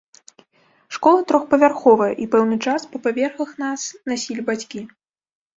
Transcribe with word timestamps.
Школа 0.97 1.19
трохпавярховая, 1.31 2.09
і 2.25 2.29
пэўны 2.37 2.57
час 2.71 2.81
па 2.95 3.05
паверхах 3.05 3.55
нас 3.63 3.81
насілі 4.11 4.41
бацькі. 4.53 4.81